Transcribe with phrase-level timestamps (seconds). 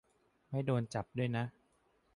[0.49, 1.45] ไม่โดนจับด้วยนะ